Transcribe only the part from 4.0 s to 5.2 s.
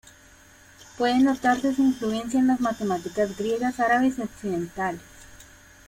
y occidentales.